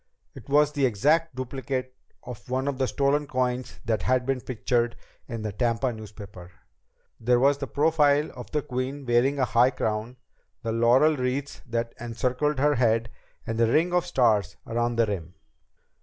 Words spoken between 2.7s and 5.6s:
the stolen coins that had been pictured in the